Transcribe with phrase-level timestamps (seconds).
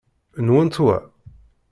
[0.45, 0.97] Nwent wa?